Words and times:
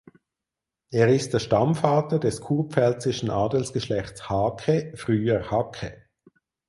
Er 0.89 1.09
ist 1.09 1.35
der 1.35 1.37
Stammvater 1.37 2.17
des 2.17 2.41
kurpfälzischen 2.41 3.29
Adelsgeschlechts 3.29 4.29
Haacke 4.31 4.93
(früher 4.95 5.51
Hacke). 5.51 6.07